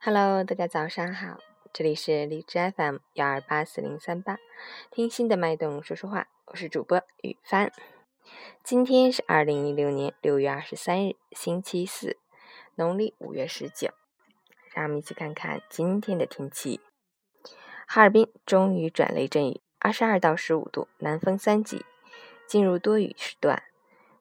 [0.00, 1.38] Hello，大家早上好，
[1.72, 4.38] 这里是荔枝 FM 幺二八四零三八，
[4.92, 7.72] 听心的脉动说说话，我是主播雨帆。
[8.62, 12.16] 今天是二零一六年六月二十三日，星期四，
[12.76, 13.90] 农历五月十九。
[14.72, 16.80] 让我们一起看看今天的天气。
[17.88, 21.84] 哈尔滨终于转雷阵雨，二十二到十五度，南风三级，
[22.46, 23.64] 进入多雨时段，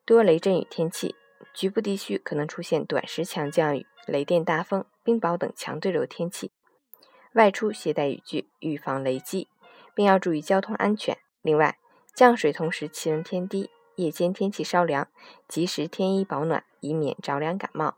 [0.04, 1.16] 多雷阵雨天气，
[1.57, 6.52] 局部地区可能出现短时强降雨、雷电大风、冰雹等强对流天气。
[7.33, 9.47] 外出携带雨具，预防雷击，
[9.96, 11.18] 并要注意交通安全。
[11.42, 11.80] 另外，
[12.14, 15.07] 降水同时气温偏低，夜间天气稍凉，
[15.47, 17.97] 及时添衣保暖，以免着凉感冒。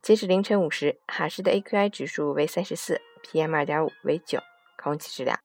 [0.00, 4.38] 截止凌晨五时，哈市的 AQI 指数为三十四，PM 二点五为九。
[4.76, 5.40] 空气质量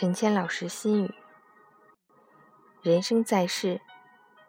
[0.00, 1.12] 陈谦老师心语：
[2.82, 3.80] 人生在世，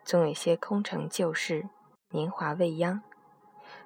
[0.03, 1.67] 总有些空城旧事，
[2.09, 3.01] 年华未央；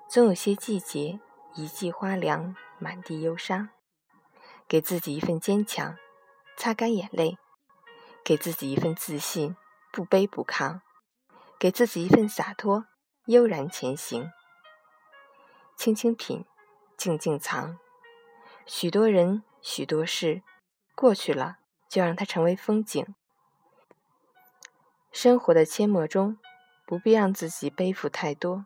[0.10, 1.22] 总有些季节，
[1.54, 3.70] 一季花凉，满地忧伤。
[4.68, 5.96] 给自己一份坚强，
[6.58, 7.38] 擦干眼泪；
[8.26, 9.56] 给自己一份自信，
[9.94, 10.82] 不卑不亢；
[11.58, 12.88] 给自己一份洒脱，
[13.28, 14.30] 悠然前行。
[15.78, 16.44] 轻轻品，
[16.98, 17.80] 静静藏。
[18.66, 20.44] 许多人，许多事。
[20.96, 21.58] 过去了，
[21.90, 23.14] 就让它成为风景。
[25.12, 26.38] 生活的阡陌中，
[26.86, 28.66] 不必让自己背负太多。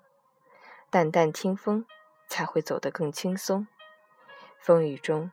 [0.90, 1.86] 淡淡听风，
[2.28, 3.68] 才会走得更轻松。
[4.60, 5.32] 风雨中，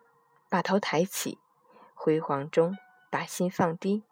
[0.49, 1.39] 把头抬起；
[1.95, 2.77] 辉煌中，
[3.11, 4.03] 把心放低。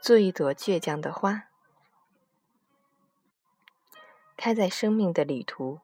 [0.00, 1.48] 做一朵倔强的花，
[4.36, 5.80] 开在生命的旅途。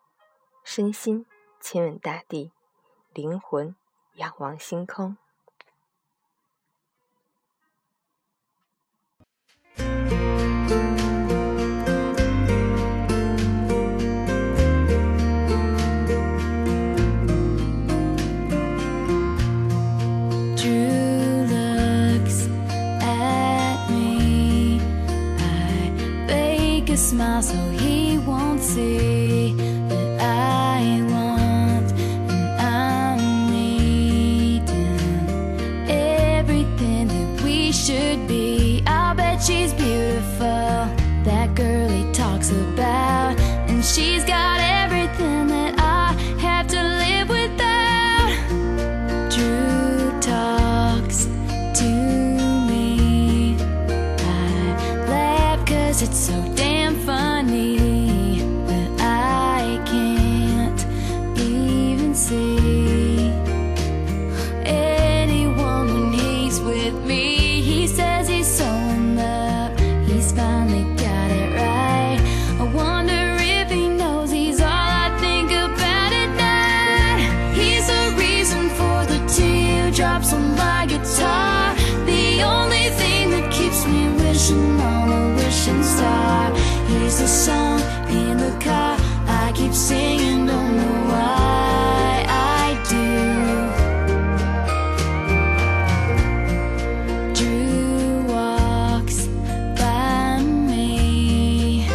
[0.65, 1.27] 身心
[1.59, 2.53] 亲吻大地，
[3.13, 3.75] 灵魂
[4.15, 5.17] 仰望星空。
[27.93, 29.53] He won't see
[29.89, 31.12] that I
[87.13, 87.79] It's the song
[88.09, 88.97] in the car.
[89.29, 93.05] I keep singing, don't know why I do.
[97.35, 99.27] Drew walks
[99.77, 101.87] by me.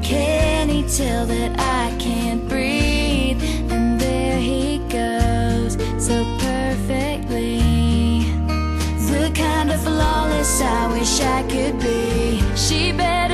[0.00, 3.42] Can he tell that I can't breathe?
[3.72, 7.58] And there he goes, so perfectly.
[9.10, 12.40] The kind of flawless I wish I could be.
[12.54, 13.33] She better